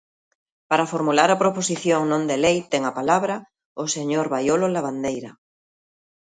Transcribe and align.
Para 0.69 0.89
formular 0.93 1.29
a 1.31 1.39
proposición 1.43 2.01
non 2.11 2.23
de 2.29 2.37
lei 2.43 2.57
ten 2.71 2.81
a 2.89 2.95
palabra 2.99 3.35
o 3.83 3.85
señor 3.95 4.25
Baiolo 4.33 4.67
Lavandeira. 4.75 5.31